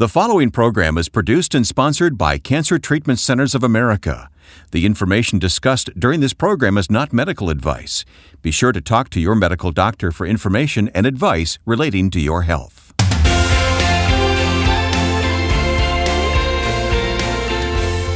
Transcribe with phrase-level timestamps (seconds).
[0.00, 4.30] The following program is produced and sponsored by Cancer Treatment Centers of America.
[4.70, 8.06] The information discussed during this program is not medical advice.
[8.40, 12.44] Be sure to talk to your medical doctor for information and advice relating to your
[12.44, 12.94] health.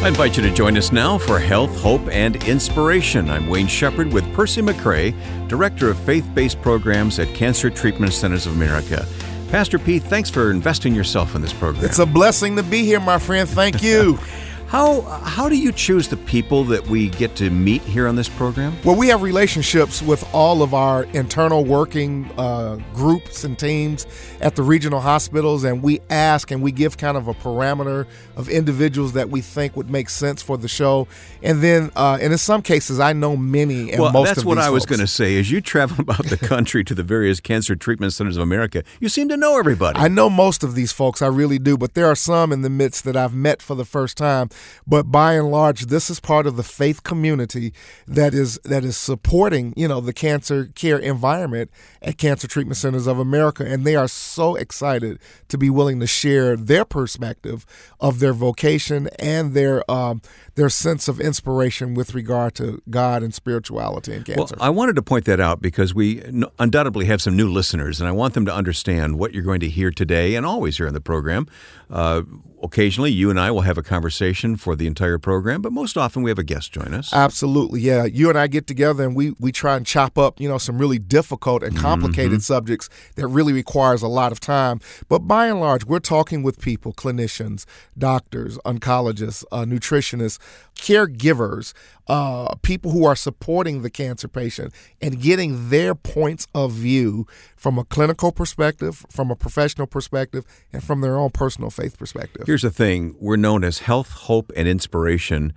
[0.02, 3.28] I invite you to join us now for Health, Hope, and Inspiration.
[3.28, 5.14] I'm Wayne Shepherd with Percy McCray,
[5.48, 9.06] Director of Faith Based Programs at Cancer Treatment Centers of America.
[9.50, 11.84] Pastor Pete, thanks for investing yourself in this program.
[11.84, 13.48] It's a blessing to be here, my friend.
[13.48, 14.18] Thank you.
[14.74, 18.28] How how do you choose the people that we get to meet here on this
[18.28, 18.76] program?
[18.84, 24.04] Well, we have relationships with all of our internal working uh, groups and teams
[24.40, 28.48] at the regional hospitals, and we ask and we give kind of a parameter of
[28.48, 31.06] individuals that we think would make sense for the show.
[31.40, 34.58] And then, uh, and in some cases, I know many and well, most that's what
[34.58, 35.38] I was going to say.
[35.38, 39.08] As you travel about the country to the various cancer treatment centers of America, you
[39.08, 40.00] seem to know everybody.
[40.00, 42.70] I know most of these folks, I really do, but there are some in the
[42.70, 44.48] midst that I've met for the first time.
[44.86, 47.72] But by and large, this is part of the faith community
[48.06, 51.70] that is that is supporting, you know, the cancer care environment
[52.02, 56.06] at Cancer Treatment Centers of America, and they are so excited to be willing to
[56.06, 57.64] share their perspective
[58.00, 60.20] of their vocation and their um,
[60.54, 64.54] their sense of inspiration with regard to God and spirituality and cancer.
[64.58, 64.66] Well.
[64.66, 66.22] I wanted to point that out because we
[66.58, 69.68] undoubtedly have some new listeners, and I want them to understand what you're going to
[69.68, 71.46] hear today and always here on the program.
[71.90, 72.22] Uh,
[72.62, 76.22] occasionally, you and I will have a conversation for the entire program, but most often
[76.22, 77.12] we have a guest join us.
[77.12, 78.04] Absolutely, yeah.
[78.04, 80.78] You and I get together and we we try and chop up, you know, some
[80.78, 84.80] really difficult and complicated subjects that really requires a lot of time.
[85.08, 87.64] But by and large, we're talking with people, clinicians,
[87.96, 90.38] doctors, oncologists, uh, nutritionists,
[90.76, 91.72] caregivers,
[92.06, 97.26] uh, people who are supporting the cancer patient and getting their points of view
[97.64, 102.42] from a clinical perspective, from a professional perspective, and from their own personal faith perspective.
[102.44, 105.54] Here's the thing we're known as health, hope, and inspiration.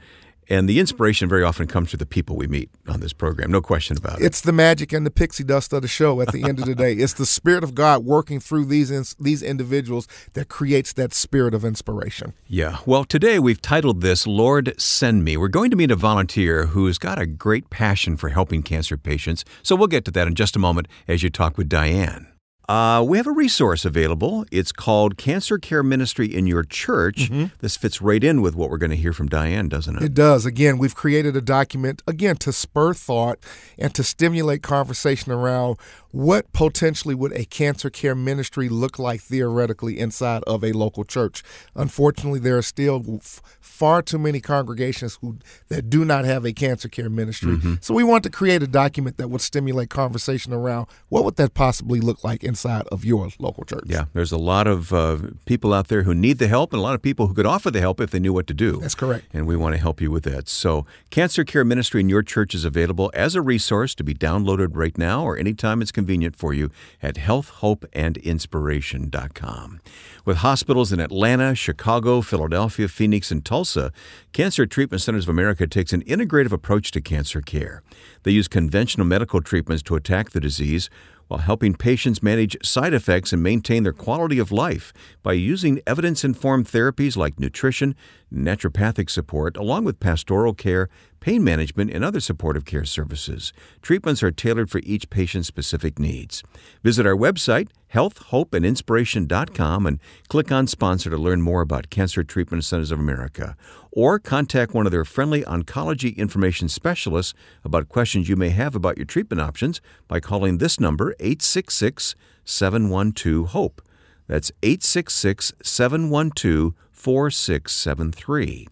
[0.50, 3.62] And the inspiration very often comes to the people we meet on this program, no
[3.62, 4.26] question about it.
[4.26, 6.22] It's the magic and the pixie dust of the show.
[6.22, 9.16] At the end of the day, it's the spirit of God working through these ins-
[9.20, 12.34] these individuals that creates that spirit of inspiration.
[12.48, 12.78] Yeah.
[12.86, 15.36] Well, today we've titled this Lord Send Me.
[15.38, 19.44] We're going to meet a volunteer who's got a great passion for helping cancer patients.
[19.64, 22.28] So we'll get to that in just a moment as you talk with Diane.
[22.68, 24.46] Uh, we have a resource available.
[24.52, 27.30] It's called Cancer Care Ministry in Your Church.
[27.60, 30.04] This fits right in with what we're going to hear from Diane, doesn't it?
[30.04, 30.46] It does.
[30.46, 33.40] Again, we've created a document again to spur thought
[33.78, 35.78] and to stimulate conversation around
[36.12, 41.44] what potentially would a cancer care ministry look like theoretically inside of a local church.
[41.76, 45.38] Unfortunately, there are still f- far too many congregations who
[45.70, 47.58] that do not have a cancer care ministry.
[47.82, 51.54] So we want to create a document that would stimulate conversation around what would that
[51.54, 53.84] possibly look like inside of your local church.
[53.86, 56.84] Yeah, there's a lot of uh, people out there who need the help and a
[56.84, 58.78] lot of people who could offer the help if they knew what to do.
[58.78, 59.26] That's correct.
[59.32, 60.50] And we want to help you with that.
[60.50, 64.70] So, Cancer Care Ministry in your church is available as a resource to be downloaded
[64.72, 69.82] right now or anytime it's convenient for you at healthhopeandinspiration.com.
[70.26, 73.92] With hospitals in Atlanta, Chicago, Philadelphia, Phoenix, and Tulsa,
[74.34, 77.84] Cancer Treatment Centers of America takes an integrative approach to cancer care.
[78.24, 80.90] They use conventional medical treatments to attack the disease
[81.28, 84.94] while helping patients manage side effects and maintain their quality of life
[85.24, 87.96] by using evidence informed therapies like nutrition,
[88.34, 90.90] naturopathic support, along with pastoral care,
[91.20, 93.54] pain management, and other supportive care services.
[93.82, 96.44] Treatments are tailored for each patient's specific needs.
[96.84, 102.92] Visit our website, healthhopeandinspiration.com, and click on Sponsor to learn more about Cancer Treatment Centers
[102.92, 103.56] of America.
[103.92, 107.34] Or contact one of their friendly oncology information specialists
[107.64, 113.50] about questions you may have about your treatment options by calling this number, 866 712
[113.50, 113.82] HOPE.
[114.28, 118.68] That's 866 712 4673.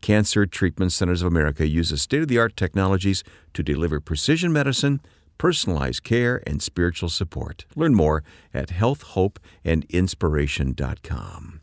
[0.00, 3.24] Cancer Treatment Centers of America uses state of the art technologies
[3.54, 5.00] to deliver precision medicine,
[5.38, 7.64] personalized care, and spiritual support.
[7.74, 8.22] Learn more
[8.54, 11.60] at healthhopeandinspiration.com.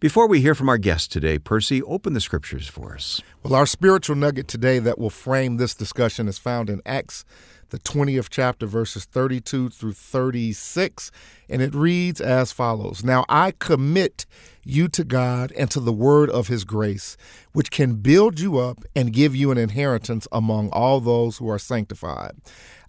[0.00, 3.22] Before we hear from our guest today, Percy, open the scriptures for us.
[3.42, 7.24] Well, our spiritual nugget today that will frame this discussion is found in Acts,
[7.70, 11.10] the 20th chapter, verses 32 through 36.
[11.48, 14.26] And it reads as follows Now I commit
[14.64, 17.16] you to God and to the word of his grace,
[17.52, 21.58] which can build you up and give you an inheritance among all those who are
[21.58, 22.32] sanctified.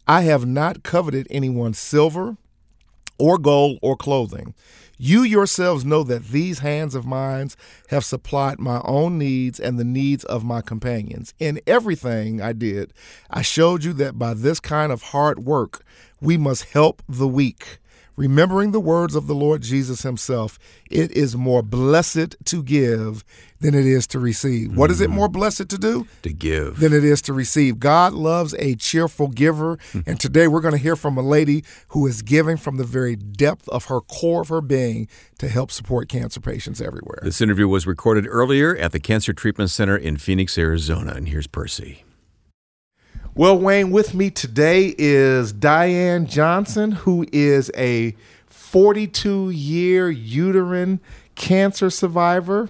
[0.08, 2.38] I have not coveted anyone's silver
[3.18, 4.54] or gold or clothing.
[4.98, 7.50] You yourselves know that these hands of mine
[7.90, 11.34] have supplied my own needs and the needs of my companions.
[11.38, 12.94] In everything I did,
[13.30, 15.84] I showed you that by this kind of hard work,
[16.22, 17.80] we must help the weak,
[18.16, 20.58] remembering the words of the Lord Jesus himself,
[20.90, 23.24] it is more blessed to give
[23.60, 24.76] than it is to receive.
[24.76, 25.14] What is it mm.
[25.14, 26.08] more blessed to do?
[26.24, 26.80] To give.
[26.80, 27.80] Than it is to receive.
[27.80, 29.80] God loves a cheerful giver.
[30.06, 33.16] and today we're going to hear from a lady who is giving from the very
[33.16, 35.08] depth of her core of her being
[35.40, 37.20] to help support cancer patients everywhere.
[37.24, 41.14] This interview was recorded earlier at the Cancer Treatment Center in Phoenix, Arizona.
[41.14, 42.04] And here's Percy.
[43.38, 48.16] Well, Wayne, with me today is Diane Johnson, who is a
[48.48, 51.02] 42 year uterine
[51.36, 52.70] cancer survivor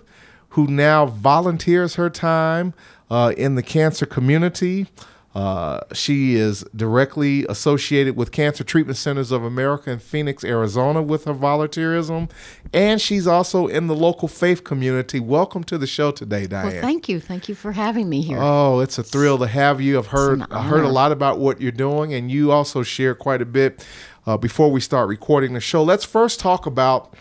[0.50, 2.74] who now volunteers her time
[3.12, 4.88] uh, in the cancer community.
[5.36, 11.26] Uh, she is directly associated with Cancer Treatment Centers of America in Phoenix, Arizona, with
[11.26, 12.32] her volunteerism,
[12.74, 15.20] and she's also in the local faith community.
[15.20, 16.68] Welcome to the show today, Diane.
[16.72, 18.38] Well, thank you, thank you for having me here.
[18.40, 19.98] Oh, it's a thrill to have you.
[20.00, 23.42] I've heard I heard a lot about what you're doing, and you also share quite
[23.42, 23.86] a bit.
[24.26, 27.14] Uh, before we start recording the show, let's first talk about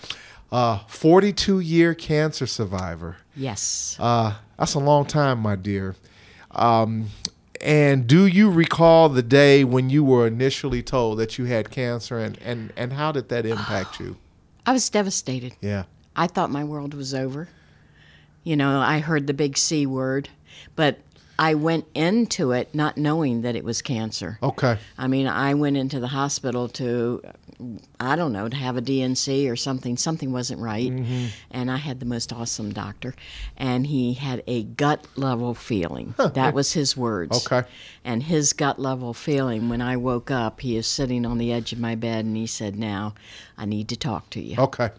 [0.52, 3.16] uh, 42 year cancer survivor.
[3.34, 5.96] yes, Uh, that's a long time, my dear.
[6.52, 7.06] Um,
[7.64, 12.18] and do you recall the day when you were initially told that you had cancer,
[12.18, 14.18] and, and, and how did that impact you?
[14.66, 15.54] I was devastated.
[15.60, 15.84] Yeah.
[16.14, 17.48] I thought my world was over.
[18.44, 20.28] You know, I heard the big C word,
[20.76, 20.98] but
[21.38, 24.38] I went into it not knowing that it was cancer.
[24.42, 24.78] Okay.
[24.98, 27.22] I mean, I went into the hospital to,
[28.00, 29.96] I don't know, to have a DNC or something.
[29.96, 30.90] Something wasn't right.
[30.90, 31.26] Mm-hmm.
[31.50, 33.14] And I had the most awesome doctor.
[33.56, 36.14] And he had a gut level feeling.
[36.34, 37.46] That was his words.
[37.46, 37.66] Okay.
[38.04, 41.72] And his gut level feeling, when I woke up, he is sitting on the edge
[41.72, 43.14] of my bed and he said, Now,
[43.56, 44.56] I need to talk to you.
[44.58, 44.90] Okay.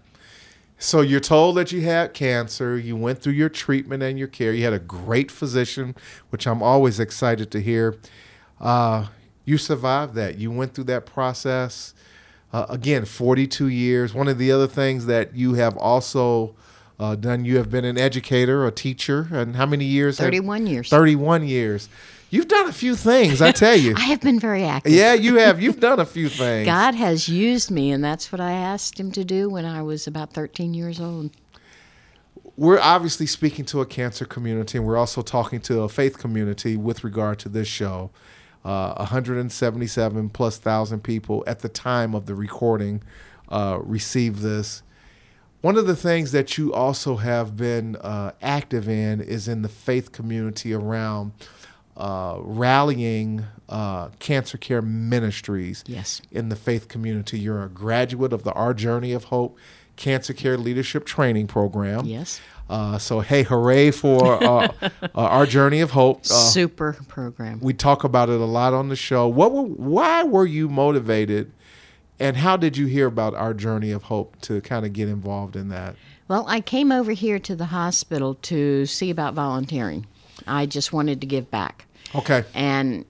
[0.78, 2.78] So you're told that you had cancer.
[2.78, 4.54] You went through your treatment and your care.
[4.54, 5.96] You had a great physician,
[6.30, 7.98] which I'm always excited to hear.
[8.60, 9.08] Uh,
[9.46, 10.38] you survived that.
[10.38, 11.94] You went through that process.
[12.56, 14.14] Uh, again, 42 years.
[14.14, 16.56] One of the other things that you have also
[16.98, 20.20] uh, done, you have been an educator, a teacher, and how many years?
[20.20, 20.90] have- 31 years.
[20.90, 21.90] 31 years.
[22.30, 23.94] You've done a few things, I tell you.
[23.98, 24.94] I have been very active.
[24.94, 25.62] yeah, you have.
[25.62, 26.66] You've done a few things.
[26.66, 30.08] God has used me, and that's what I asked him to do when I was
[30.08, 31.32] about 13 years old.
[32.56, 36.78] we're obviously speaking to a cancer community, and we're also talking to a faith community
[36.78, 38.12] with regard to this show.
[38.66, 43.04] Uh, 177 plus thousand people at the time of the recording
[43.50, 44.82] uh, received this.
[45.62, 49.70] One of the things that you also have been uh, active in is in the
[49.70, 51.32] faith community around
[51.98, 56.22] uh, rallying uh, cancer care ministries Yes.
[56.32, 57.40] in the faith community.
[57.40, 59.58] You're a graduate of the Our Journey of Hope
[59.96, 62.06] Cancer Care Leadership Training Program.
[62.06, 62.42] Yes.
[62.70, 66.22] Uh, so, hey, hooray for uh, uh, Our Journey of Hope.
[66.22, 67.60] Uh, Super program.
[67.62, 69.28] we talk about it a lot on the show.
[69.28, 71.52] What were, why were you motivated,
[72.20, 75.56] and how did you hear about Our Journey of Hope to kind of get involved
[75.56, 75.96] in that?
[76.28, 80.08] Well, I came over here to the hospital to see about volunteering.
[80.48, 81.86] I just wanted to give back.
[82.16, 83.06] Okay, And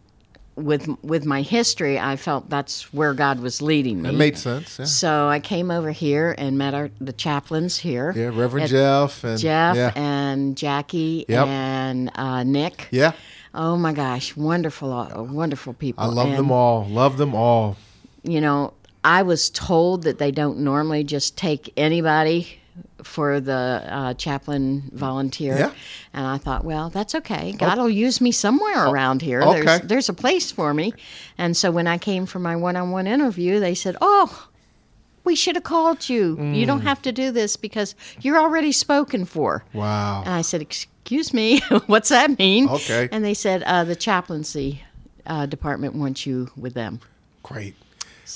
[0.56, 4.10] with with my history, I felt that's where God was leading me.
[4.10, 4.80] that made sense.
[4.80, 8.14] Yeah, So I came over here and met our the chaplains here.
[8.16, 11.48] yeah Reverend Jeff and Jeff Yeah, and Jackie Yep.
[11.48, 12.88] and uh, Nick.
[12.92, 13.12] yeah.
[13.54, 16.04] Oh my gosh, wonderful, uh, wonderful people.
[16.04, 16.86] I love And, them all.
[16.90, 17.78] Love them all.
[18.24, 18.74] You know,
[19.04, 22.60] I was told that they don't normally just take anybody
[23.04, 25.58] for the uh, chaplain volunteer.
[25.58, 25.72] Yeah.
[26.14, 27.54] And I thought, well, that's okay.
[27.54, 29.42] God will use me somewhere around here.
[29.44, 29.62] okay.
[29.64, 30.94] There's, there's a place for me.
[31.38, 34.48] And so when I came for my one on one interview, they said, oh,
[35.24, 36.36] we should have called you.
[36.38, 36.68] You Mm.
[36.68, 39.64] don't have to do this because you're already spoken for.
[39.74, 40.22] Wow.
[40.26, 42.68] And I said, Excuse me, what's that mean?
[42.70, 43.10] Okay.
[43.12, 44.84] And they said, uh, The chaplaincy
[45.26, 47.00] uh, department wants you with them.
[47.42, 47.76] Great.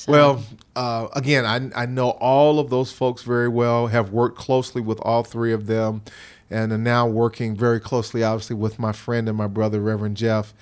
[0.08, 0.44] Well,
[0.76, 5.00] uh, again, I, I know all of those folks very well, have worked closely with
[5.02, 6.04] all three of them,
[6.50, 10.54] and are now working very closely, obviously, with my friend and my brother, Reverend Jeff.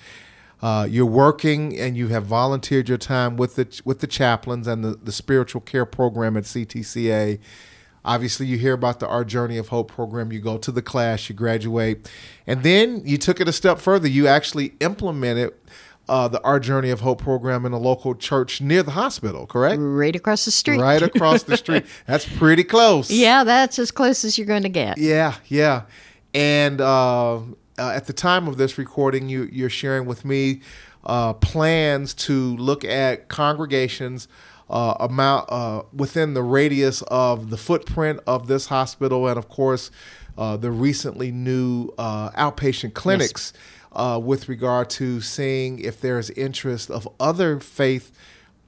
[0.60, 4.84] Uh, you're working and you have volunteered your time with the with the chaplains and
[4.84, 7.38] the, the spiritual care program at CTCA.
[8.04, 10.32] Obviously, you hear about the Our Journey of Hope program.
[10.32, 12.10] You go to the class, you graduate,
[12.46, 14.08] and then you took it a step further.
[14.08, 15.52] You actually implemented
[16.08, 19.80] uh, the Our Journey of Hope program in a local church near the hospital, correct?
[19.80, 20.80] right across the street.
[20.80, 21.86] Right across the street.
[22.06, 23.10] That's pretty close.
[23.10, 24.98] Yeah, that's as close as you're going to get.
[24.98, 25.82] Yeah, yeah.
[26.34, 27.42] And uh, uh,
[27.78, 30.60] at the time of this recording, you, you're sharing with me
[31.04, 34.28] uh, plans to look at congregations
[34.70, 39.90] uh, amount uh, within the radius of the footprint of this hospital, and of course,
[40.36, 43.52] uh, the recently new uh, outpatient clinics.
[43.98, 48.12] Uh, with regard to seeing if there's interest of other faith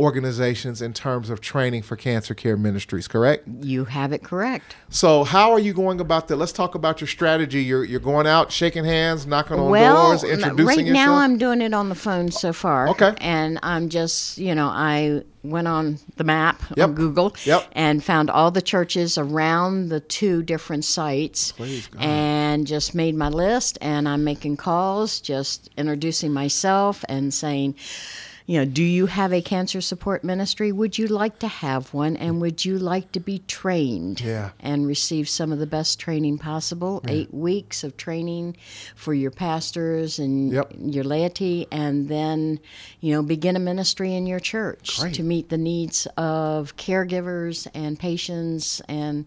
[0.01, 3.47] organizations in terms of training for cancer care ministries, correct?
[3.61, 4.75] You have it correct.
[4.89, 6.37] So, how are you going about that?
[6.37, 7.63] Let's talk about your strategy.
[7.63, 10.69] You're you're going out, shaking hands, knocking on well, doors, introducing yourself.
[10.69, 11.07] right yourself.
[11.07, 12.89] now I'm doing it on the phone so far.
[12.89, 13.15] Okay.
[13.21, 16.89] And I'm just, you know, I went on the map Yep.
[16.89, 17.69] on Google Yep.
[17.73, 21.69] and found all the churches around the two different sites God.
[21.99, 27.75] and just made my list and I'm making calls, just introducing myself and saying,
[28.47, 30.73] you know, do you have a cancer support ministry?
[30.73, 32.17] Would you like to have one?
[32.17, 34.21] And would you like to be trained?
[34.21, 34.51] Yeah.
[34.59, 37.01] And receive some of the best training possible?
[37.07, 38.57] Eight weeks of training
[38.97, 40.73] for your pastors and Yep.
[40.81, 42.59] your laity, and then,
[43.01, 45.15] you know, begin a ministry in your church Great.
[45.15, 49.27] to meet the needs of caregivers and patients and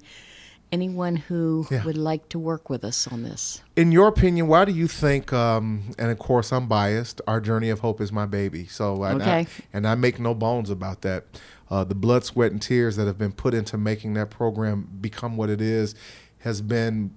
[0.74, 1.84] anyone who Yeah.
[1.86, 3.62] would like to work with us on this.
[3.76, 5.32] in your opinion, why do you think?
[5.32, 7.22] Um, and of course, I'm biased.
[7.28, 8.66] Our journey of hope is my baby.
[8.68, 11.26] So, and, I, and I make no bones about that.
[11.70, 15.38] Uh, the blood, sweat, and tears that have been put into making that program become
[15.38, 15.96] what it is
[16.40, 17.12] has been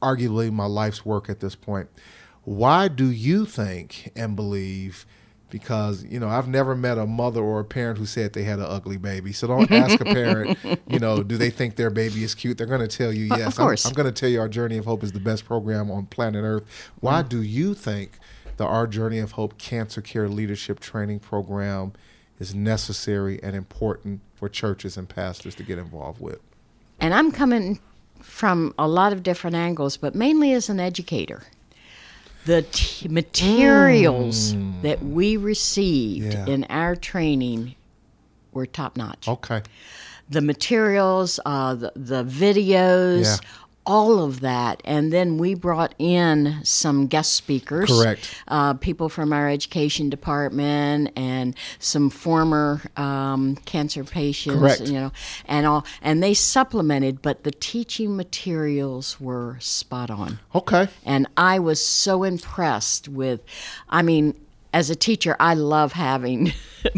[0.00, 1.88] arguably my life's work at this point.
[2.44, 5.06] Why do you think and believe?
[5.54, 8.58] Because you know, I've never met a mother or a parent who said they had
[8.58, 9.32] an ugly baby.
[9.32, 10.58] So don't ask a parent,
[10.88, 12.58] you know, do they think their baby is cute?
[12.58, 13.56] They're going to tell you of yes.
[13.60, 16.06] I'm- I'm, going to tell you our Journey of Hope is the best program on
[16.06, 16.64] planet Earth.
[16.98, 17.28] Why Mm.
[17.28, 18.18] do you think
[18.56, 21.92] the Our Journey of Hope Cancer Care Leadership Training Program
[22.40, 26.40] is necessary and important for churches and pastors to get involved with?
[26.98, 27.78] And I'm coming
[28.20, 31.42] from a lot of different angles, but mainly as an educator.
[32.46, 36.46] The t- materials that we received Mm.
[36.46, 36.54] Yeah.
[36.54, 37.74] in our training
[38.52, 39.26] were top notch.
[39.28, 39.62] Okay.
[40.28, 43.36] The materials, uh, the, the videos, Yeah.
[43.86, 44.80] All of that.
[44.84, 47.90] And then we brought in some guest speakers.
[47.90, 48.34] Correct.
[48.48, 54.58] Uh, people from our education department and some former um, cancer patients.
[54.58, 54.80] Correct.
[54.82, 55.12] You know,
[55.46, 60.38] and all, and they supplemented, but the teaching materials were spot on.
[60.54, 60.88] Okay.
[61.04, 63.40] And I was so impressed with,
[63.88, 64.38] I mean,
[64.72, 66.52] as a teacher, I love having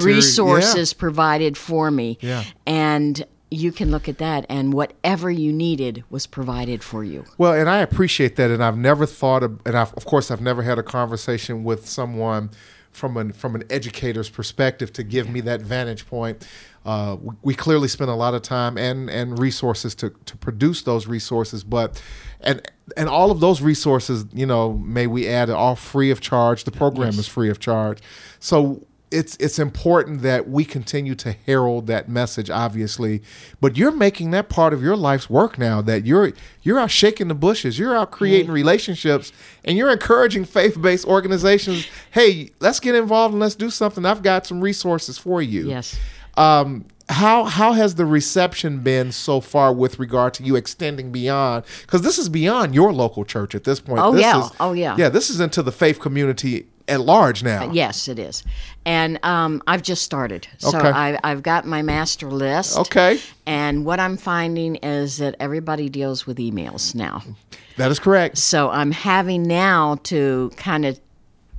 [0.00, 2.18] resources provided for me.
[2.20, 2.42] Yeah.
[2.66, 7.24] And you can look at that, and whatever you needed was provided for you.
[7.38, 10.40] Well, and I appreciate that, and I've never thought of, and I've, of course, I've
[10.40, 12.50] never had a conversation with someone
[12.92, 16.46] from an from an educator's perspective to give me that vantage point.
[16.84, 20.82] Uh, we, we clearly spend a lot of time and and resources to to produce
[20.82, 22.02] those resources, but
[22.40, 22.60] and
[22.96, 26.64] and all of those resources, you know, may we add, are all free of charge.
[26.64, 28.00] The program is free of charge,
[28.38, 33.22] so it's it's important that we continue to herald that message obviously
[33.60, 37.28] but you're making that part of your life's work now that you're you're out shaking
[37.28, 39.32] the bushes you're out creating relationships
[39.64, 44.46] and you're encouraging faith-based organizations hey let's get involved and let's do something i've got
[44.46, 45.98] some resources for you Yes.
[46.36, 51.64] um, how how has the reception been so far with regard to you extending beyond?
[51.82, 54.00] Because this is beyond your local church at this point.
[54.00, 54.44] Oh, This yeah.
[54.46, 54.96] is- Oh, yeah.
[54.96, 57.70] Yeah, this is into the faith community at large now.
[57.72, 58.42] Yes, it is.
[58.84, 60.46] And um, I've just started.
[60.58, 60.88] So Okay.
[60.90, 62.78] I, I've got my master list.
[62.78, 67.22] Okay, And what I'm finding is that everybody deals with emails now.
[67.76, 68.38] that is correct.
[68.38, 70.98] So I'm having now to kind of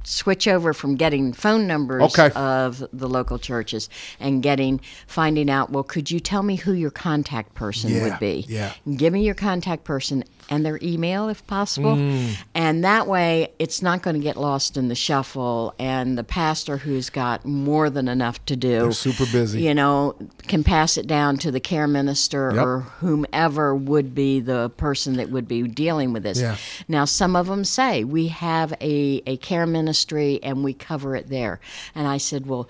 [0.04, 2.30] switch over from getting phone numbers Okay.
[2.36, 6.92] of the local churches and getting finding out well could you tell me who your
[6.92, 8.74] contact person Yeah, would be yeah.
[8.98, 12.36] give me your contact person and their email if possible Mm.
[12.54, 16.78] and that way it's not going to get lost in the shuffle and the pastor
[16.78, 19.62] who's got more than enough to do They're super busy.
[19.62, 20.16] you know
[20.48, 22.66] can pass it down to the care minister Yep.
[22.66, 26.58] or whomever would be the person that would be dealing with this Yeah.
[26.88, 31.30] now, some of them say we have a, a care ministry and we cover it
[31.30, 31.60] there.
[31.94, 32.68] And I said, well,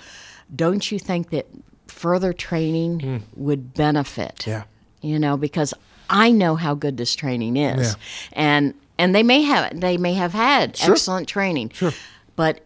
[0.53, 1.48] don't you think that
[1.88, 3.18] further training hmm.
[3.36, 4.46] would benefit?
[4.46, 4.63] Yeah.
[5.01, 5.74] You know, because
[6.10, 7.96] I know how good this training is, Yeah.
[8.34, 10.92] and and they may have they may have had Sure.
[10.92, 11.94] excellent training, Sure.
[12.36, 12.60] but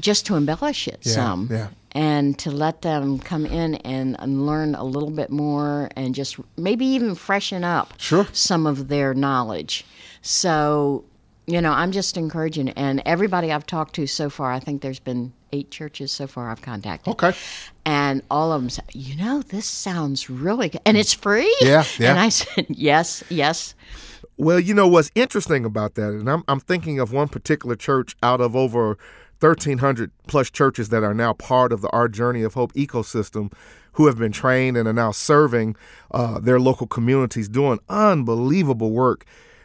[0.00, 1.68] just to embellish it Yeah, some, yeah.
[1.92, 6.36] and to let them come in and, and learn a little bit more, and just
[6.56, 8.26] maybe even freshen up Sure.
[8.32, 9.84] some of their knowledge.
[10.22, 11.04] So,
[11.48, 14.98] you know, I'm just encouraging, and everybody I've talked to so far, I think there's
[14.98, 17.10] been eight churches so far I've contacted.
[17.12, 17.32] Okay.
[17.86, 20.82] And all of them said, you know, this sounds really good.
[20.84, 21.56] And it's free?
[21.62, 22.10] Yeah, yeah.
[22.10, 23.74] And I said, yes, yes.
[24.36, 28.14] Well, you know what's interesting about that, and I'm I'm thinking of one particular church
[28.22, 28.98] out of over
[29.40, 33.52] 1,300 plus churches that are now part of the Our Journey of Hope ecosystem,
[33.92, 35.76] who have been trained and are now serving
[36.10, 39.24] uh, their local communities, doing unbelievable work.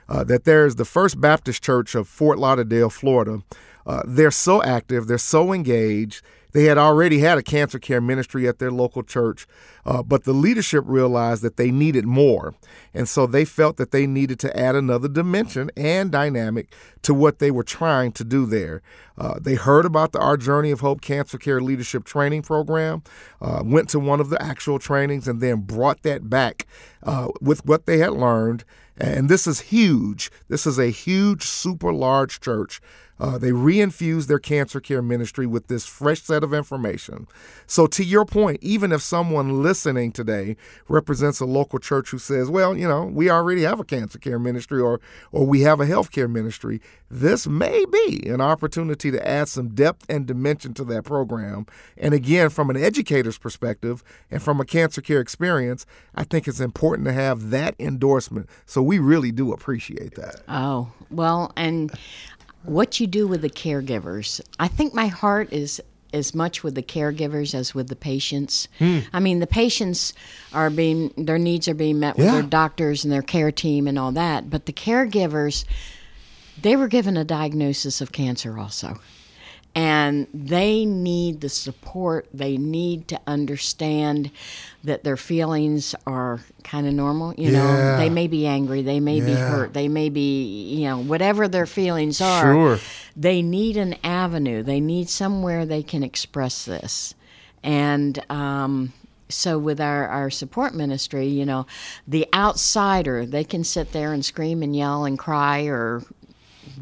[0.10, 3.42] Uh, that there's the First Baptist Church of Fort Lauderdale, Florida.
[3.86, 6.22] Uh, they're so active, they're so engaged.
[6.54, 9.48] They had already had a cancer care ministry at their local church,
[9.86, 12.54] uh, but the leadership realized that they needed more.
[12.94, 17.40] And so they felt that they needed to add another dimension and dynamic to what
[17.40, 18.84] they were trying to do there.
[19.18, 23.02] Uh, they heard about the Our Journey of Hope Cancer Care Leadership Training Program,
[23.42, 26.68] uh, went to one of the actual trainings, and then brought that back
[27.02, 28.64] uh, with what they had learned.
[28.98, 30.32] And this is huge.
[30.48, 32.80] This is a huge, super large church
[33.20, 37.28] uh, they reinfuse their cancer care ministry with this fresh set of information.
[37.68, 42.50] So, to your point, even if someone listening today represents a local church who says,
[42.50, 45.00] "Well, you know, we already have a cancer care ministry, or
[45.32, 50.06] or we have a healthcare ministry," this may be an opportunity to add some depth
[50.10, 51.66] and dimension to that program.
[51.98, 56.60] And again, from an educator's perspective and from a cancer care experience, I think it's
[56.60, 58.50] important to have that endorsement.
[58.66, 60.42] So we really do appreciate that.
[60.48, 61.92] Oh well, and
[62.64, 64.42] what you do with the caregivers.
[64.60, 65.82] I think my heart is
[66.14, 68.68] as much with the caregivers as with the patients.
[68.78, 69.00] Hmm.
[69.12, 70.14] I mean, the patients
[70.54, 72.34] are being their needs are being met with yeah.
[72.34, 75.66] their doctors and their care team and all that, but the caregivers
[76.62, 79.00] they were given a diagnosis of cancer also
[79.76, 82.28] and they need the support.
[82.34, 84.30] They need to understand
[84.84, 87.34] that their feelings are kind of normal.
[87.36, 87.58] You yeah.
[87.58, 89.26] know, they may be angry, they may yeah.
[89.26, 92.54] be hurt, they may be, you know, whatever their feelings are.
[92.54, 92.80] Sure.
[93.16, 94.64] They need an avenue.
[94.64, 97.16] They need somewhere they can express this,
[97.64, 98.24] and.
[98.32, 98.94] Um,
[99.30, 101.66] so with our, our support ministry, you know,
[102.08, 106.04] the outsider, they can sit there and scream and yell and cry or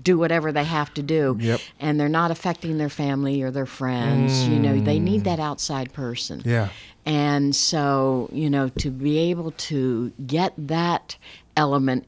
[0.01, 1.37] do whatever they have to do.
[1.39, 1.61] Yep.
[1.79, 4.49] and they're not affecting their family or their friends mm.
[4.49, 6.41] you know they need that outside person.
[6.45, 6.69] Yeah.
[7.05, 11.17] And so you know to be able to get that
[11.55, 12.05] element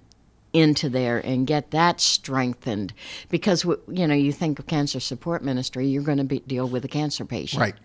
[0.53, 2.93] into there and get that strengthened
[3.29, 6.85] because you know you think of cancer support ministry you're going to be, deal with
[6.85, 7.59] a cancer patient.
[7.59, 7.75] Right.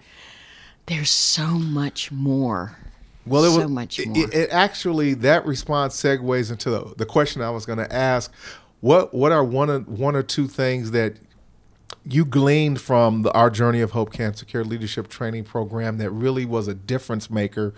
[0.87, 2.77] There's so much more.
[3.27, 4.17] Well, it so was, much more.
[4.17, 8.33] It, it, actually that response segues into the, the question I was going to ask
[8.81, 11.17] what what are one or, one or two things that
[12.05, 16.45] you gleaned from the Our Journey of Hope Cancer Care Leadership Training Program that really
[16.45, 17.75] was a difference maker?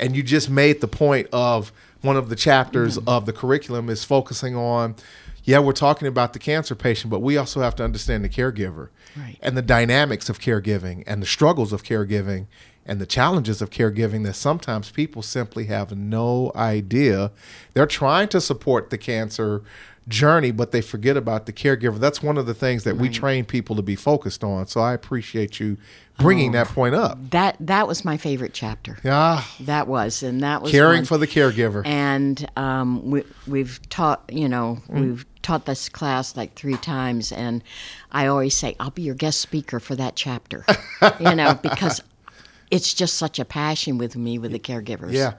[0.00, 3.08] And you just made the point of one of the chapters mm-hmm.
[3.08, 4.94] of the curriculum is focusing on,
[5.44, 8.90] yeah, we're talking about the cancer patient, but we also have to understand the caregiver
[9.16, 9.36] right.
[9.42, 12.46] and the dynamics of caregiving and the struggles of caregiving
[12.86, 17.30] and the challenges of caregiving that sometimes people simply have no idea.
[17.74, 19.62] They're trying to support the cancer
[20.08, 21.98] journey, but they forget about the caregiver.
[21.98, 23.02] That's one of the things that right.
[23.02, 24.66] we train people to be focused on.
[24.66, 25.76] So I appreciate you
[26.18, 27.18] bringing oh, that point up.
[27.30, 28.98] That that was my favorite chapter.
[29.04, 31.04] Yeah, that was, and that was caring one.
[31.04, 31.86] for the caregiver.
[31.86, 35.00] And um, we we've taught, you know, mm.
[35.00, 37.62] we've taught this class like three times, and
[38.12, 40.64] I always say I'll be your guest speaker for that chapter,
[41.20, 42.02] you know, because
[42.70, 45.12] it's just such a passion with me with the caregivers.
[45.12, 45.34] Yeah.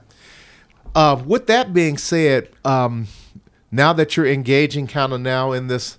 [0.92, 3.06] Uh, with that being said, um,
[3.70, 5.98] now that you're engaging kind of now in this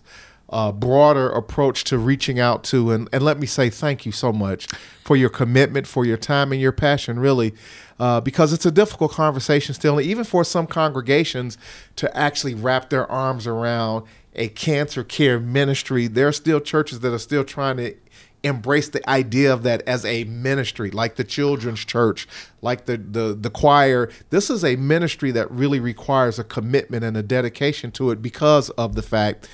[0.49, 4.33] uh, broader approach to reaching out to and, and let me say thank you so
[4.33, 4.67] much
[5.03, 7.53] for your commitment for your time and your passion really
[7.99, 11.57] uh, because it's a difficult conversation still even for some congregations
[11.95, 14.05] to actually wrap their arms around
[14.35, 17.95] a cancer care ministry there are still churches that are still trying to
[18.43, 22.27] embrace the idea of that as a ministry, like the children's church,
[22.61, 24.09] like the, the the choir.
[24.29, 28.69] This is a ministry that really requires a commitment and a dedication to it because
[28.71, 29.47] of the fact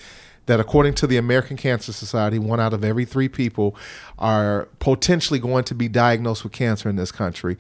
[0.45, 3.76] that according to the American Cancer Society, one out of every three people
[4.17, 7.58] are potentially going to be diagnosed with cancer in this country.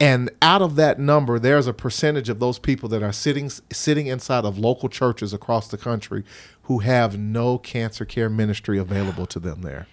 [0.00, 4.06] And out of that number, there's a percentage of those people that are sitting sitting
[4.06, 6.22] inside of local churches across the country
[6.62, 9.88] who have no cancer care ministry available to them there.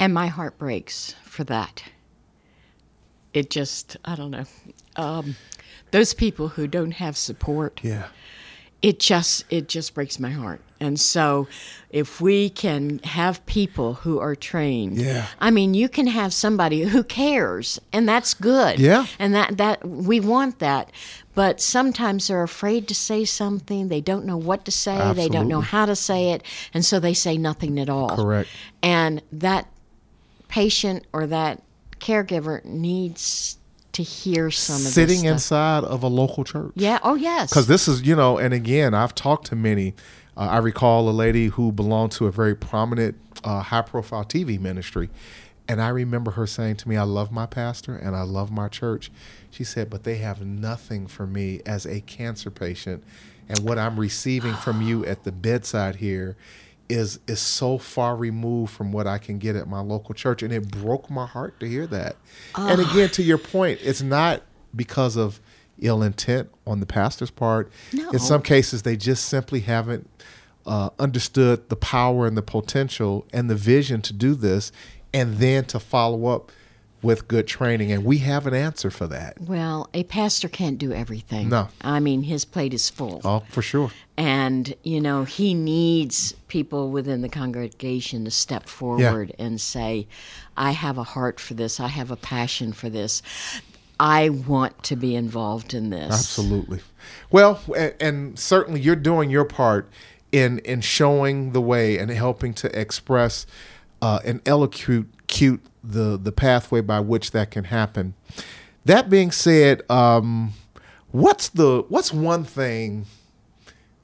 [0.00, 1.82] And my heart breaks for that.
[3.34, 4.44] It just, I don't know.
[4.96, 5.36] Um,
[5.90, 7.80] those people who don't have support.
[7.82, 8.08] Yeah.
[8.80, 10.60] It just it just breaks my heart.
[10.78, 11.48] And so
[11.90, 14.98] if we can have people who are trained.
[14.98, 15.26] Yeah.
[15.40, 18.78] I mean, you can have somebody who cares and that's good.
[18.78, 19.06] Yeah.
[19.18, 20.92] And that that we want that.
[21.34, 23.88] But sometimes they're afraid to say something.
[23.88, 24.92] They don't know what to say.
[24.92, 25.22] Absolutely.
[25.22, 26.44] They don't know how to say it.
[26.72, 28.14] And so they say nothing at all.
[28.14, 28.48] Correct.
[28.80, 29.66] And that
[30.48, 31.62] patient or that
[32.00, 33.58] caregiver needs
[33.92, 36.72] to hear some of sitting inside of a local church.
[36.76, 36.98] Yeah.
[37.02, 37.50] Oh, yes.
[37.50, 39.94] Because this is, you know, and again, I've talked to many.
[40.36, 45.10] Uh, I recall a lady who belonged to a very prominent, uh, high-profile TV ministry,
[45.66, 48.68] and I remember her saying to me, "I love my pastor and I love my
[48.68, 49.10] church."
[49.50, 53.02] She said, "But they have nothing for me as a cancer patient,
[53.48, 56.36] and what I'm receiving from you at the bedside here
[56.88, 60.52] is is so far removed from what I can get at my local church, and
[60.52, 62.16] it broke my heart to hear that.
[62.56, 64.42] And again, to your point, it's not
[64.74, 65.40] because of
[65.78, 67.70] ill intent on the pastor's part.
[67.92, 68.10] No.
[68.10, 70.08] In some cases, they just simply haven't
[70.66, 74.72] uh, understood the power and the potential and the vision to do this,
[75.12, 76.50] and then to follow up
[77.02, 77.92] with good training.
[77.92, 79.40] And we have an answer for that.
[79.40, 81.48] Well, a pastor can't do everything.
[81.48, 81.68] No.
[81.82, 83.20] I mean, his plate is full.
[83.24, 83.90] Oh, for sure.
[84.16, 90.08] And, you know, he needs people within the congregation to step forward and say,
[90.56, 91.78] I have a heart for this.
[91.78, 93.22] I have a passion for this.
[94.00, 96.12] I want to be involved in this.
[96.12, 96.80] Absolutely.
[97.30, 99.88] Well, and, and certainly you're doing your part
[100.30, 103.46] in in showing the way and helping to express
[104.02, 108.14] uh, and elocute cute the the pathway by which that can happen.
[108.84, 110.52] That being said, um,
[111.10, 113.06] what's the what's one thing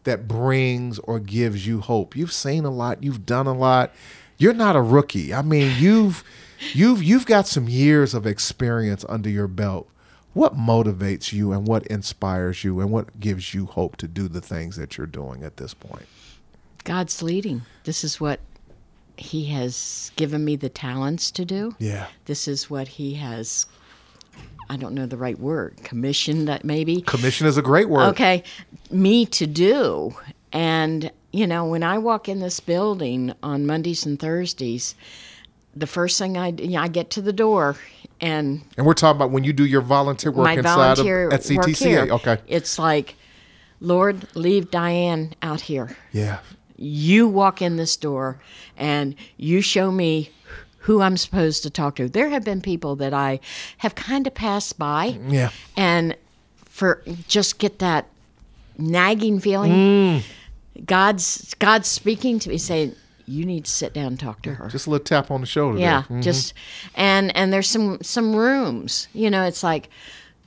[0.04, 2.16] that brings or gives you hope?
[2.16, 3.92] You've seen a lot, you've done a lot.
[4.37, 5.32] You're not a rookie.
[5.32, 6.24] I mean, you've
[6.72, 9.88] you've you've got some years of experience under your belt.
[10.32, 14.40] What motivates you and what inspires you and what gives you hope to do the
[14.40, 16.06] things that you're doing at this point?
[16.82, 17.62] God's leading.
[17.84, 18.40] This is what
[19.16, 21.74] he has given me the talents to do.
[21.79, 22.07] Yeah.
[22.24, 23.66] This is what he has
[24.70, 27.03] I don't know the right word, commissioned that maybe.
[27.03, 28.07] Commission is a great word.
[28.09, 28.42] Okay,
[28.90, 30.14] me to do.
[30.53, 34.94] And, you know, when I walk in this building on Mondays and Thursdays,
[35.77, 37.77] the first thing I, you know, I get to the door
[38.20, 41.33] and And we're talking about when you do your volunteer work my inside volunteer of
[41.35, 42.38] at work here, Okay.
[42.46, 43.16] it's like,
[43.81, 45.96] Lord, leave Diane out here.
[46.12, 46.38] Yeah.
[46.76, 48.38] You walk in this door
[48.76, 50.30] and you show me
[50.78, 52.08] who I'm supposed to talk to.
[52.08, 53.40] There have been people that I
[53.78, 55.50] have kind of passed by Yeah.
[55.76, 56.16] and
[56.66, 58.06] for just get that
[58.76, 60.22] nagging feeling Mm.
[60.84, 62.92] god's god's speaking to me saying
[63.26, 65.46] you need to sit down and talk to her Just a little tap on the
[65.46, 65.78] shoulder.
[65.78, 66.02] yeah.
[66.10, 66.20] Mhm.
[66.22, 66.52] just
[66.96, 69.88] and and there's some some rooms you know it's like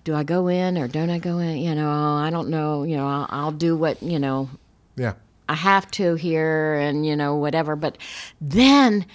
[0.04, 2.98] do i go in or don't i go in you know i don't know you
[2.98, 4.50] know i'll, I'll do what you know
[4.98, 5.14] yeah.
[5.50, 7.98] I have to here and you know whatever but
[8.42, 9.06] then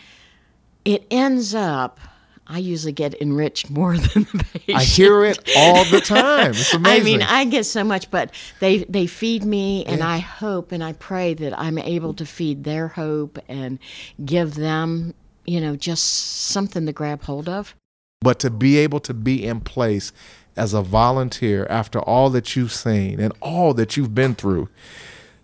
[0.85, 2.01] it ends up
[2.47, 4.79] I usually get enriched more than the patient.
[4.79, 6.51] I hear it all the time.
[6.51, 7.01] It's amazing.
[7.01, 10.83] I mean, I get so much, but they they feed me, and I hope and
[10.83, 13.79] I pray that I'm able to feed their hope and
[14.25, 15.15] give them,
[15.47, 17.75] you know, just something to grab hold of.
[18.21, 20.13] but to be able to be in place
[20.57, 24.69] as a volunteer after all that you've seen and all that you've been through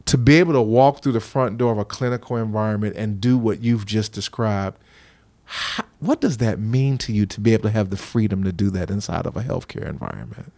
[0.09, 3.39] to be able to walk through the front door of a clinical environment and do
[3.39, 4.79] what you've just described
[5.45, 8.53] how, what does that mean to you to be able to have the freedom to
[8.53, 10.53] do that inside of a healthcare environment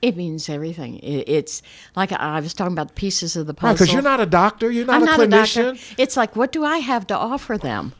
[0.00, 0.98] It means everything.
[1.00, 1.60] It, it's
[1.96, 3.68] like I was talking about the pieces of the puzzle.
[3.70, 5.94] right because you're not a doctor you're not I'm a not clinician a doctor.
[5.98, 7.92] It's like, what do I have to offer them?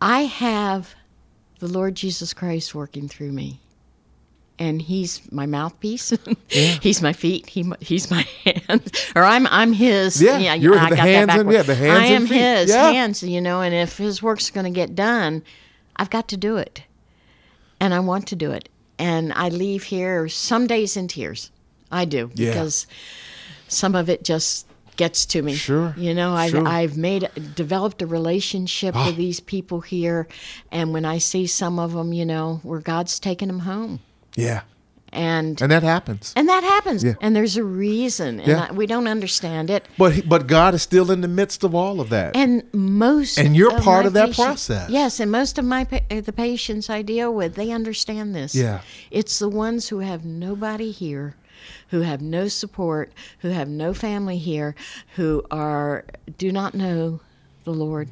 [0.00, 0.94] I have
[1.58, 3.58] the Lord Jesus Christ working through me.
[4.60, 6.12] And he's my mouthpiece.
[6.48, 7.48] he's my feet.
[7.48, 10.20] He, he's my hands, or I'm I'm his.
[10.20, 12.90] Yeah, you're I the got hands that and- yeah, the hands I am his Yeah.
[12.90, 13.60] hands, you know.
[13.60, 15.42] And if his work's going to get done,
[15.96, 16.82] I've got to do it,
[17.80, 18.68] and I want to do it.
[18.98, 21.52] And I leave here some days in tears.
[21.92, 22.50] I do Yeah.
[22.50, 22.86] because
[23.68, 24.66] some of it just
[24.96, 25.54] gets to me.
[25.54, 26.66] Sure, You know, I've sure.
[26.66, 29.06] I've made developed a relationship ah.
[29.06, 30.26] with these people here,
[30.72, 34.00] and when I see some of them, you know, where God's taking them home,
[34.38, 34.60] yeah
[35.10, 37.14] and and that happens and that happens, Yeah.
[37.22, 38.66] and there's a reason, and Yeah.
[38.68, 39.82] I, we don't understand it.
[39.96, 43.38] but he- but god is still in the midst of all of that And most
[43.38, 44.90] And you're of part of that patients- process.
[44.90, 45.84] Yes, and most of my
[46.28, 48.54] the patients I deal with, they understand this.
[48.54, 48.80] Yeah.
[49.10, 51.36] it's the ones who have nobody here,
[51.90, 53.06] who have no support,
[53.40, 54.74] who have no family here,
[55.16, 56.04] who are
[56.36, 57.20] do not know
[57.64, 58.08] the Lord.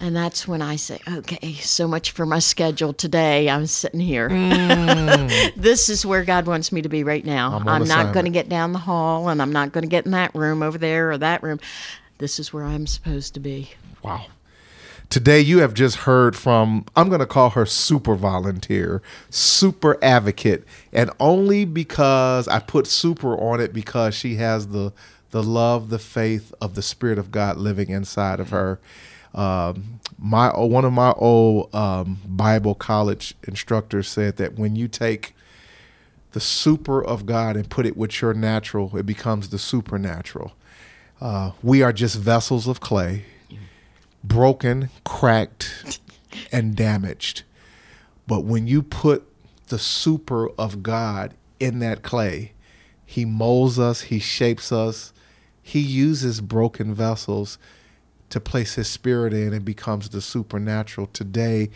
[0.00, 3.50] And that's when I say, okay, so much for my schedule today.
[3.50, 4.28] I'm sitting here.
[5.56, 7.50] this is where God wants me to be right now.
[7.50, 7.60] Mm.
[7.60, 10.06] I'm I'm, not going to get down the hall and I'm not going to get
[10.06, 11.60] in that room over there or that room.
[12.16, 13.72] This is where I'm supposed to be.
[14.02, 14.24] Wow.
[15.10, 20.64] Today, you have just heard from, I'm going to call her super volunteer, super advocate,
[20.92, 24.92] and only because I put super on it because she has the,
[25.30, 28.78] the love, the faith of the Spirit of God living inside of her.
[29.34, 35.34] Um, my one of my old um, Bible college instructors said that when you take
[36.32, 40.52] the super of God and put it with your natural, it becomes the supernatural.
[41.20, 43.24] Uh, we are just vessels of clay,
[44.22, 46.00] broken, cracked,
[46.52, 47.42] and damaged.
[48.26, 49.26] But when you put
[49.68, 52.52] the super of God in that clay,
[53.04, 55.12] He molds us, He shapes us,
[55.62, 57.58] He uses broken vessels
[58.30, 61.08] to place his spirit in and becomes the supernatural.
[61.08, 61.70] Today,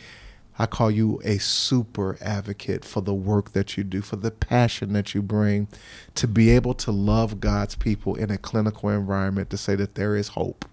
[0.58, 4.92] I call you a super advocate for the work that you do, for the passion
[4.92, 5.68] that you bring,
[6.14, 10.16] to be able to love God's people in a clinical environment, to say that there
[10.16, 10.64] is hope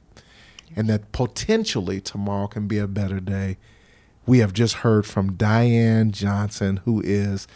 [0.76, 3.58] and that potentially tomorrow can be a better day.
[4.26, 7.48] We have just heard from Diane Johnson, who is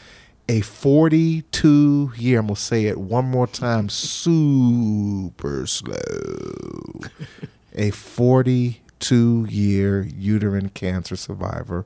[0.48, 5.96] a 42 year, I'm going to say it one more time, super slow.
[7.76, 11.86] a 42 year uterine cancer survivor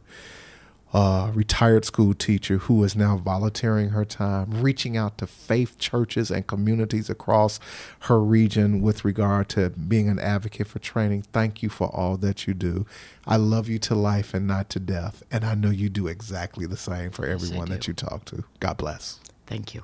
[0.92, 6.32] uh, retired school teacher who is now volunteering her time, reaching out to faith churches
[6.32, 7.60] and communities across
[8.02, 11.22] her region with regard to being an advocate for training.
[11.32, 12.86] Thank you for all that you do.
[13.28, 15.22] I love you to life and not to death.
[15.32, 18.44] And I know you do exactly the same for everyone yes, that you talk to.
[18.60, 19.20] God bless.
[19.46, 19.84] Thank you.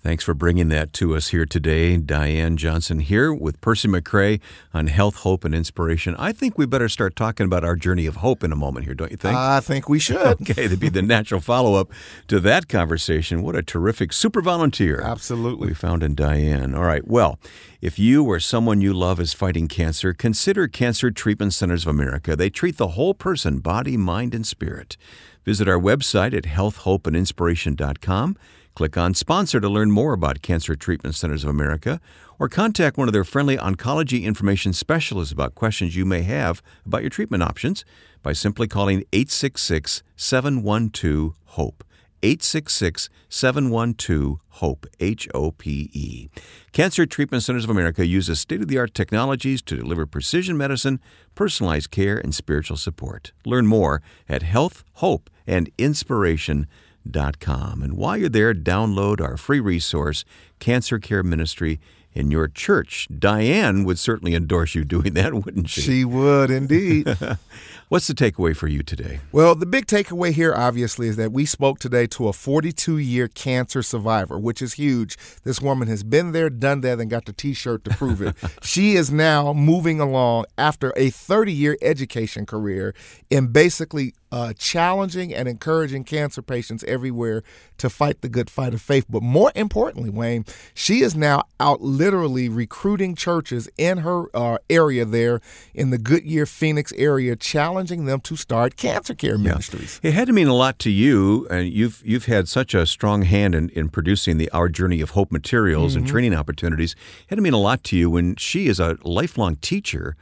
[0.00, 1.96] Thanks for bringing that to us here today.
[1.96, 4.40] Diane Johnson here with Percy McCray
[4.72, 6.14] on health, hope, and inspiration.
[6.16, 8.94] I think we better start talking about our journey of hope in a moment here,
[8.94, 9.36] don't you think?
[9.36, 10.18] I think we should.
[10.48, 11.90] Okay, to be the natural follow up
[12.28, 13.42] to that conversation.
[13.42, 15.00] What a terrific super volunteer.
[15.02, 15.68] Absolutely.
[15.68, 16.74] We found in Diane.
[16.74, 17.06] All right.
[17.06, 17.38] Well,
[17.80, 22.36] if you or someone you love is fighting cancer, consider Cancer Treatment Centers of America.
[22.36, 24.96] They treat the whole person, body, mind, and spirit.
[25.44, 28.36] Visit our website at healthhopeandinspiration.com.
[28.78, 32.00] Click on Sponsor to learn more about Cancer Treatment Centers of America,
[32.38, 37.00] or contact one of their friendly oncology information specialists about questions you may have about
[37.00, 37.84] your treatment options
[38.22, 41.82] by simply calling 866 712 HOPE.
[42.22, 46.28] 866 712 HOPE, H O P E.
[46.70, 51.00] Cancer Treatment Centers of America uses state of the art technologies to deliver precision medicine,
[51.34, 53.32] personalized care, and spiritual support.
[53.44, 56.68] Learn more at Health, Hope, and Inspiration
[57.08, 57.82] cancercare.com.
[57.82, 60.24] And while you're there, download our free resource,
[60.58, 61.80] Cancer Care Ministry
[62.12, 63.06] in your church.
[63.16, 65.80] Diane would certainly endorse you doing that, wouldn't she?
[65.80, 67.16] She would indeed.
[67.90, 69.20] What's the takeaway for you today?
[69.32, 73.28] Well, the big takeaway here, obviously, is that we spoke today to a 42 year
[73.28, 75.16] cancer survivor, which is huge.
[75.42, 78.36] This woman has been there, done that, and got the t shirt to prove it.
[78.62, 82.94] she is now moving along after a 30 year education career
[83.30, 87.42] in basically uh, challenging and encouraging cancer patients everywhere
[87.78, 89.06] to fight the good fight of faith.
[89.08, 95.06] But more importantly, Wayne, she is now out literally recruiting churches in her uh, area
[95.06, 95.40] there
[95.72, 100.00] in the Goodyear, Phoenix area, challenging challenging them to start cancer care ministries.
[100.02, 100.10] Yeah.
[100.10, 103.22] It had to mean a lot to you, and you've you've had such a strong
[103.22, 106.00] hand in, in producing the Our Journey of Hope materials mm-hmm.
[106.00, 106.92] and training opportunities.
[106.92, 110.16] It had to mean a lot to you when she is a lifelong teacher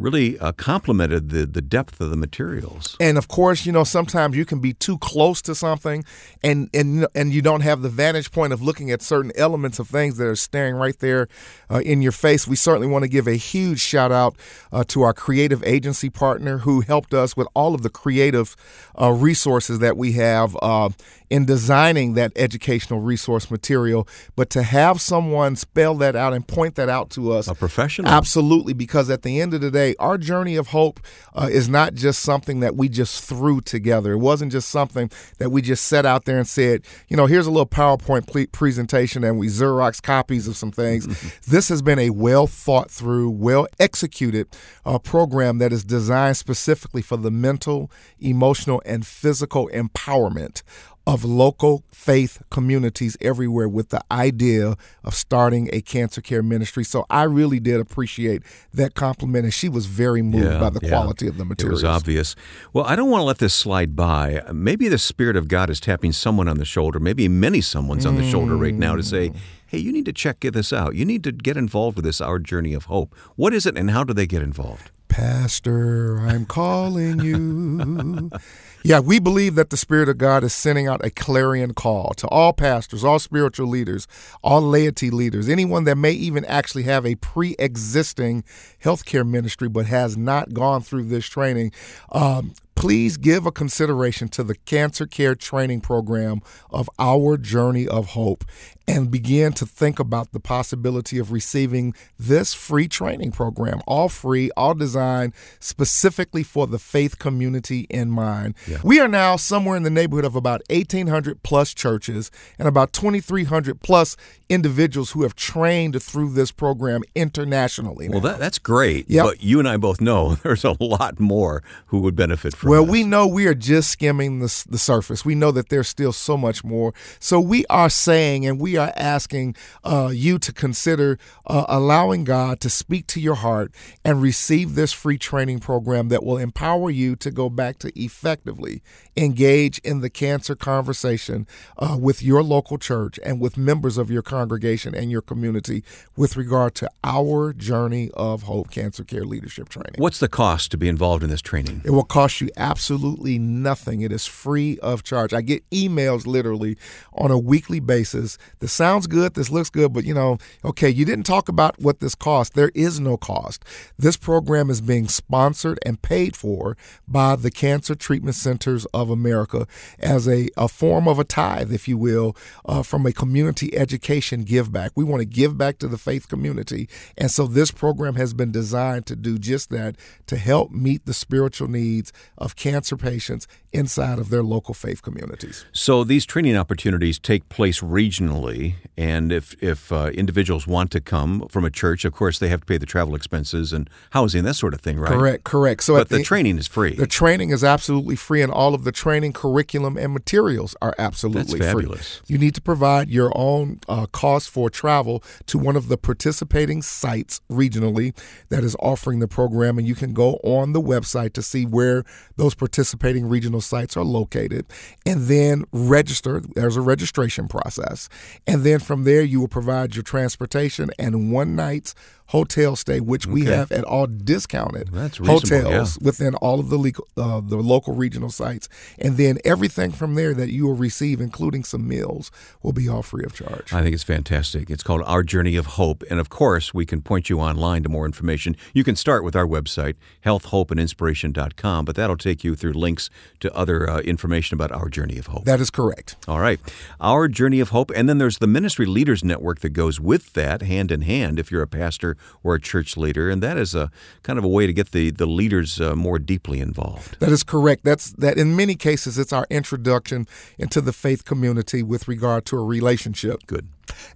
[0.00, 2.96] really uh, complemented the, the depth of the materials.
[2.98, 6.04] And of course, you know, sometimes you can be too close to something
[6.42, 9.88] and, and, and you don't have the vantage point of looking at certain elements of
[9.88, 11.28] things that are staring right there
[11.70, 12.48] uh, in your face.
[12.48, 14.36] We certainly want to give a huge shout out
[14.72, 18.56] uh, to our creative agency partner who helped us with all of the creative
[19.00, 20.88] uh, resources that we have uh,
[21.30, 24.06] in designing that educational resource material.
[24.36, 27.46] But to have someone spell that out and point that out to us.
[27.48, 28.10] A professional.
[28.10, 31.00] Absolutely, because at the end of the day, our journey of hope
[31.34, 34.12] uh, is not just something that we just threw together.
[34.12, 37.46] It wasn't just something that we just set out there and said, you know, here's
[37.46, 41.06] a little PowerPoint presentation and we Xerox copies of some things.
[41.42, 44.48] this has been a well thought through, well executed
[44.84, 50.62] uh, program that is designed specifically for the mental, emotional, and physical empowerment
[51.10, 56.84] of local faith communities everywhere with the idea of starting a cancer care ministry.
[56.84, 60.78] So I really did appreciate that compliment, and she was very moved yeah, by the
[60.80, 60.90] yeah.
[60.90, 61.82] quality of the materials.
[61.82, 62.36] It was obvious.
[62.72, 64.40] Well, I don't want to let this slide by.
[64.52, 68.14] Maybe the Spirit of God is tapping someone on the shoulder, maybe many someone's on
[68.14, 69.36] the shoulder right now to say, mm.
[69.66, 70.94] hey, you need to check this out.
[70.94, 73.16] You need to get involved with this Our Journey of Hope.
[73.34, 74.92] What is it, and how do they get involved?
[75.08, 78.30] Pastor, I'm calling you.
[78.82, 82.26] Yeah, we believe that the Spirit of God is sending out a clarion call to
[82.28, 84.08] all pastors, all spiritual leaders,
[84.42, 88.42] all laity leaders, anyone that may even actually have a pre existing
[88.82, 91.72] healthcare ministry but has not gone through this training.
[92.10, 96.40] Um, please give a consideration to the cancer care training program
[96.70, 98.42] of Our Journey of Hope
[98.88, 104.50] and begin to think about the possibility of receiving this free training program, all free,
[104.56, 108.54] all designed specifically for the faith community in mind.
[108.66, 108.78] Yeah.
[108.82, 113.80] We are now somewhere in the neighborhood of about 1,800 plus churches and about 2,300
[113.80, 114.16] plus
[114.48, 118.08] individuals who have trained through this program internationally.
[118.08, 118.14] Now.
[118.14, 119.08] Well, that, that's great.
[119.08, 119.24] Yep.
[119.24, 122.86] But you and I both know there's a lot more who would benefit from Well,
[122.86, 125.24] we know we are just skimming the, the surface.
[125.24, 126.94] We know that there's still so much more.
[127.18, 132.60] So we are saying and we are asking uh, you to consider uh, allowing God
[132.60, 137.16] to speak to your heart and receive this free training program that will empower you
[137.16, 138.84] to go back to effectively
[139.16, 144.22] engage in the cancer conversation uh, with your local church and with members of your
[144.22, 145.82] congregation and your community
[146.16, 149.96] with regard to our journey of hope cancer care leadership training.
[149.96, 151.82] What's the cost to be involved in this training?
[151.84, 154.00] It will cost you absolutely nothing.
[154.00, 155.32] It is free of charge.
[155.32, 156.76] I get emails literally
[157.12, 158.38] on a weekly basis.
[158.60, 162.00] This sounds good, this looks good, but you know, okay, you didn't talk about what
[162.00, 162.54] this costs.
[162.54, 163.64] There is no cost.
[163.98, 169.66] This program is being sponsored and paid for by the Cancer Treatment Centers of America
[169.98, 174.44] as a, a form of a tithe, if you will, uh, from a community education
[174.44, 174.92] give back.
[174.94, 176.88] We want to give back to the faith community.
[177.16, 181.14] And so this program has been designed to do just that to help meet the
[181.14, 185.64] spiritual needs of cancer patients inside of their local faith communities.
[185.72, 191.46] So these training opportunities take place regionally, and if if uh, individuals want to come
[191.48, 194.54] from a church, of course they have to pay the travel expenses and housing, that
[194.54, 195.12] sort of thing, right?
[195.12, 195.82] Correct, correct.
[195.82, 196.94] So but at the, training is free.
[196.94, 201.58] The training is absolutely free, and all of the training curriculum and materials are absolutely
[201.58, 201.84] That's free.
[201.84, 202.22] fabulous.
[202.26, 206.82] You need to provide your own uh, cost for travel to one of the participating
[206.82, 208.16] sites regionally
[208.48, 212.04] that is offering the program, and you can go on the website to see where
[212.40, 214.64] those participating regional sites are located,
[215.04, 216.40] and then register.
[216.40, 218.08] There's a registration process,
[218.46, 221.94] and then from there you will provide your transportation and one night's
[222.30, 224.88] hotel stay, which we have at all discounted
[225.24, 228.68] hotels within all of the legal, uh, the local regional sites,
[229.00, 232.30] and then everything from there that you will receive, including some meals,
[232.62, 233.72] will be all free of charge.
[233.72, 234.70] I think it's fantastic.
[234.70, 236.04] It's called Our Journey of Hope.
[236.08, 238.56] And of course, we can point you online to more information.
[238.72, 243.90] You can start with our website, healthhopeandinspiration.com, but that'll take you through links to other
[243.90, 245.44] uh, information about Our Journey of Hope.
[245.46, 246.14] That is correct.
[246.28, 246.60] All right.
[247.00, 247.90] Our Journey of Hope.
[247.96, 251.50] And then there's the Ministry Leaders Network that goes with that, hand in hand, if
[251.50, 253.30] you're a pastor or a church leader.
[253.30, 253.90] And that is a
[254.22, 257.18] kind of a way to get the, the leaders uh, more deeply involved.
[257.20, 257.84] That is correct.
[257.84, 258.38] That's that.
[258.38, 260.26] In many cases, it's our introduction
[260.58, 263.46] into the faith community with regard to a relationship.
[263.46, 263.68] Good.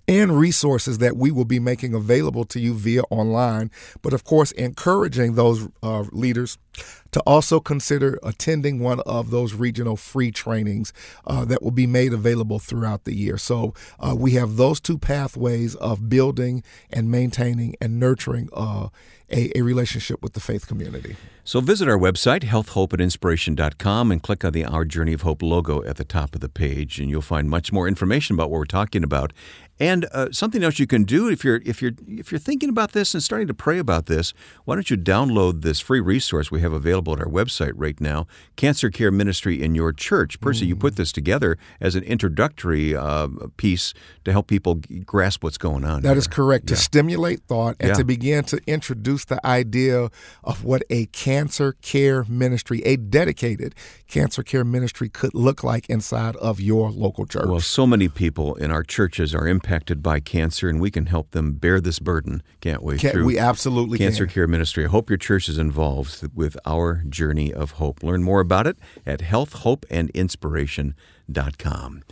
[0.07, 3.71] and resources that we will be making available to you via online.
[4.03, 6.59] But of course, encouraging those uh, leaders
[7.15, 10.93] to also consider attending one of those regional free trainings
[11.29, 13.39] uh, that will be made available throughout the year.
[13.39, 18.89] So uh, we have those two pathways of building and maintaining and nurturing uh,
[19.31, 21.15] a, a relationship with the faith community.
[21.45, 25.97] So visit our website, healthhopeandinspiration.com, and click on the Our Journey of Hope logo at
[25.97, 29.05] the top of the page, and you'll find much more information about what we're talking
[29.05, 29.33] about.
[29.81, 32.93] And uh, something else you can do if you're if you're if you're thinking about
[32.93, 34.33] this and starting to pray about this,
[34.65, 38.29] why don't you download this free resource we have available at our website right now,
[38.55, 40.41] Cancer Care Ministry in Your Church.
[40.41, 45.59] Percy, you put this together as an introductory uh, piece to help people grasp what's
[45.59, 46.03] going on.
[46.03, 46.19] That here.
[46.19, 46.69] is correct.
[46.69, 47.95] To stimulate thought and Yeah.
[47.95, 50.09] to begin to introduce the idea
[50.45, 53.75] of what a cancer care ministry, a dedicated
[54.07, 57.47] cancer care ministry, could look like inside of your local church.
[57.47, 59.64] Well, so many people in our churches are impacted
[60.03, 62.99] by cancer, and we can help them bear this burden, can't we?
[62.99, 64.35] Can- through we absolutely Cancer can.
[64.35, 64.85] Care Ministry.
[64.85, 68.03] I hope your church is involved with our journey of hope.
[68.03, 72.03] Learn more about it at healthhopeandinspiration.com.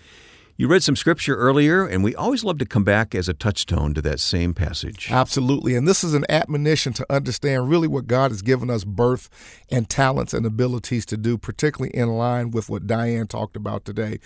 [0.54, 3.94] You read some scripture earlier, and we always love to come back as a touchstone
[3.94, 5.08] to that same passage.
[5.10, 5.74] Absolutely.
[5.74, 9.30] And this is an admonition to understand really what God has given us birth
[9.70, 14.18] and talents and abilities to do, particularly in line with what Diane talked about today.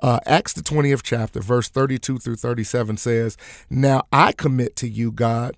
[0.00, 3.36] Uh, Acts, the 20th chapter, verse 32 through 37 says,
[3.68, 5.54] Now I commit to you, God,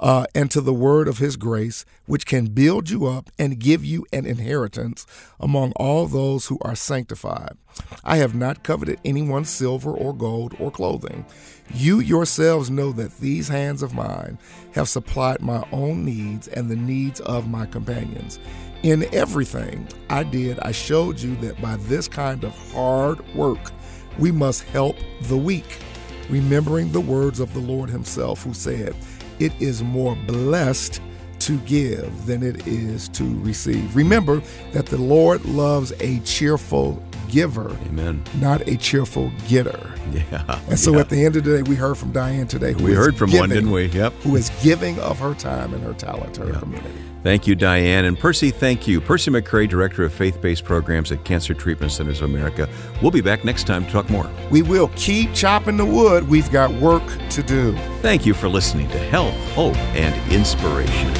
[0.00, 3.84] uh, and to the word of his grace, which can build you up and give
[3.84, 5.06] you an inheritance
[5.40, 7.56] among all those who are sanctified.
[8.04, 11.24] I have not coveted anyone's silver or gold or clothing.
[11.72, 14.38] You yourselves know that these hands of mine
[14.74, 18.38] have supplied my own needs and the needs of my companions.
[18.82, 23.72] In everything I did, I showed you that by this kind of hard work,
[24.18, 25.80] we must help the weak
[26.28, 28.94] remembering the words of the Lord Himself, who said,
[29.38, 31.00] It is more blessed
[31.40, 33.94] to give than it is to receive.
[33.94, 34.40] Remember
[34.72, 38.22] that the Lord loves a cheerful giver, Amen.
[38.40, 39.90] not a cheerful getter.
[40.14, 40.60] Yeah.
[40.68, 41.00] And so yeah.
[41.00, 42.72] at the end of the day, we heard from Diane today.
[42.72, 43.86] Who we heard from one, didn't we?
[43.86, 44.12] Yep.
[44.22, 47.00] Who is giving of her time and her talent to her community.
[47.24, 48.04] Thank you, Diane.
[48.04, 49.00] And Percy, thank you.
[49.00, 52.68] Percy McCray, Director of Faith Based Programs at Cancer Treatment Centers of America.
[53.00, 54.30] We'll be back next time to talk more.
[54.50, 56.28] We will keep chopping the wood.
[56.28, 57.74] We've got work to do.
[58.02, 61.14] Thank you for listening to Health, Hope, and Inspiration.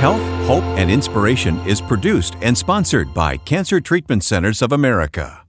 [0.00, 5.42] Health, Hope, and Inspiration is produced and sponsored by Cancer Treatment Centers of America.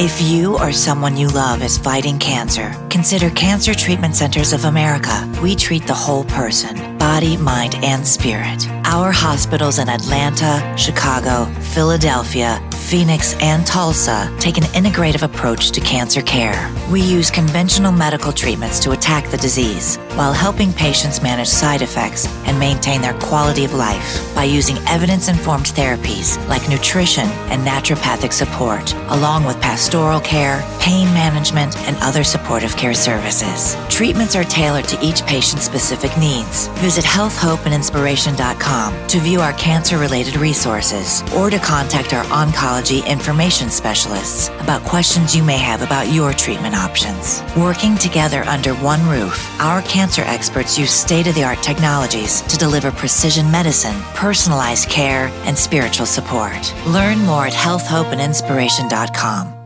[0.00, 5.28] If you or someone you love is fighting cancer, consider Cancer Treatment Centers of America.
[5.42, 8.68] We treat the whole person body, mind, and spirit.
[8.84, 16.22] Our hospitals in Atlanta, Chicago, Philadelphia, Phoenix, and Tulsa take an integrative approach to cancer
[16.22, 16.74] care.
[16.90, 22.26] We use conventional medical treatments to attack the disease while helping patients manage side effects
[22.46, 28.32] and maintain their quality of life by using evidence informed therapies like nutrition and naturopathic
[28.32, 33.74] support, along with pastoral care, pain management, and other supportive care services.
[33.88, 36.68] Treatments are tailored to each patient's specific needs.
[36.82, 44.50] Visit healthhopeandinspiration.com to view our cancer related resources or to contact our oncology information specialists
[44.60, 47.42] about questions you may have about your treatment options.
[47.56, 52.58] Working together under one roof, our cancer experts use state of the art technologies to
[52.58, 56.74] deliver precision medicine, personalized care, and spiritual support.
[56.86, 59.57] Learn more at healthhopeandinspiration.com.